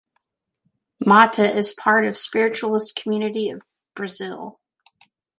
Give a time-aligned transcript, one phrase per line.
[1.05, 3.61] Motta is part of spiritualist community of
[3.95, 4.59] Brazil.